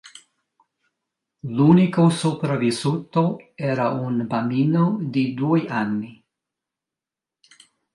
[1.43, 6.23] L'unico sopravvissuto era un bambino di due anni.